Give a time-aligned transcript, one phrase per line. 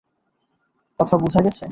[0.99, 1.65] কথা বোঝা গেছে?